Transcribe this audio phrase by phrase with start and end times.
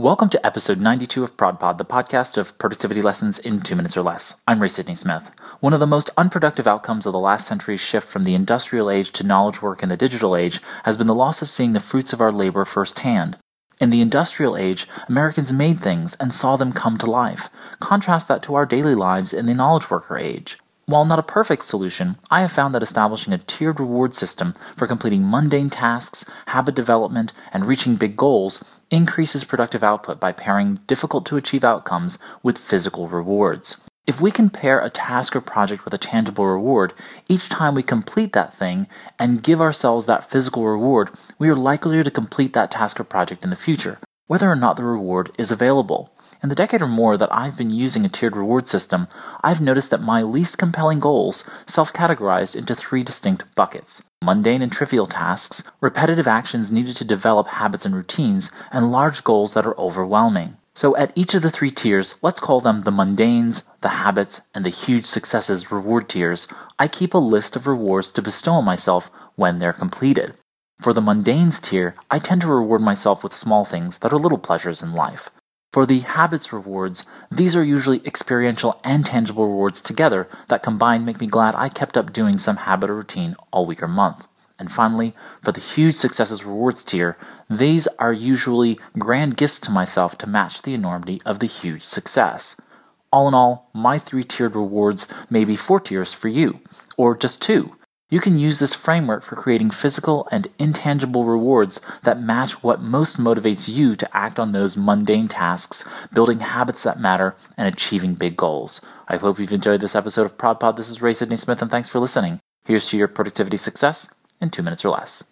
[0.00, 4.02] Welcome to episode 92 of ProdPod, the podcast of productivity lessons in two minutes or
[4.02, 4.36] less.
[4.46, 5.32] I'm Ray Sidney Smith.
[5.58, 9.10] One of the most unproductive outcomes of the last century's shift from the industrial age
[9.10, 12.12] to knowledge work in the digital age has been the loss of seeing the fruits
[12.12, 13.38] of our labor firsthand.
[13.80, 17.50] In the industrial age, Americans made things and saw them come to life.
[17.80, 20.58] Contrast that to our daily lives in the knowledge worker age.
[20.88, 24.86] While not a perfect solution, I have found that establishing a tiered reward system for
[24.86, 31.26] completing mundane tasks, habit development, and reaching big goals increases productive output by pairing difficult
[31.26, 33.76] to achieve outcomes with physical rewards.
[34.06, 36.94] If we can pair a task or project with a tangible reward
[37.28, 38.86] each time we complete that thing
[39.18, 43.44] and give ourselves that physical reward, we are likelier to complete that task or project
[43.44, 46.14] in the future, whether or not the reward is available.
[46.40, 49.08] In the decade or more that I've been using a tiered reward system,
[49.42, 54.70] I've noticed that my least compelling goals self categorized into three distinct buckets mundane and
[54.70, 59.78] trivial tasks, repetitive actions needed to develop habits and routines, and large goals that are
[59.78, 60.56] overwhelming.
[60.74, 64.64] So, at each of the three tiers, let's call them the mundanes, the habits, and
[64.64, 66.46] the huge successes reward tiers,
[66.78, 70.34] I keep a list of rewards to bestow on myself when they're completed.
[70.80, 74.38] For the mundanes tier, I tend to reward myself with small things that are little
[74.38, 75.30] pleasures in life.
[75.72, 81.20] For the habits rewards, these are usually experiential and tangible rewards together that combined make
[81.20, 84.26] me glad I kept up doing some habit or routine all week or month.
[84.58, 87.18] And finally, for the huge successes rewards tier,
[87.50, 92.56] these are usually grand gifts to myself to match the enormity of the huge success.
[93.12, 96.60] All in all, my three tiered rewards may be four tiers for you,
[96.96, 97.76] or just two,
[98.10, 103.18] you can use this framework for creating physical and intangible rewards that match what most
[103.18, 108.36] motivates you to act on those mundane tasks, building habits that matter, and achieving big
[108.36, 108.80] goals.
[109.08, 110.76] I hope you've enjoyed this episode of ProdPod.
[110.76, 112.40] This is Ray Sidney Smith, and thanks for listening.
[112.64, 114.08] Here's to your productivity success
[114.40, 115.24] in two minutes or less.